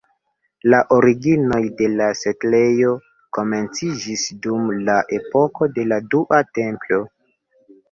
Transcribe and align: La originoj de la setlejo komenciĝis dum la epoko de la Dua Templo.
La 0.73 0.77
originoj 0.95 1.59
de 1.81 1.89
la 1.99 2.07
setlejo 2.21 2.95
komenciĝis 3.39 4.25
dum 4.47 4.73
la 4.89 4.97
epoko 5.21 5.71
de 5.79 5.89
la 5.93 6.03
Dua 6.17 6.43
Templo. 6.63 7.03